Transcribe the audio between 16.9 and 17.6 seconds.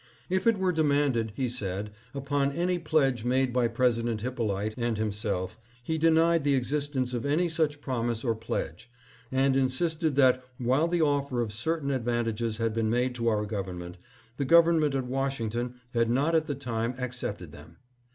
ac cepted